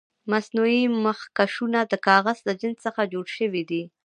مصنوعي 0.31 0.83
مخکشونه 1.05 1.79
د 1.91 1.93
کاغذ 2.07 2.37
له 2.47 2.53
جنس 2.61 2.77
څخه 2.85 3.01
جوړ 3.13 3.25
شوي 3.37 3.63
دي. 3.69 3.83